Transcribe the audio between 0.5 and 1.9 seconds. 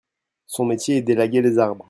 métier est d'élaguer les arbres.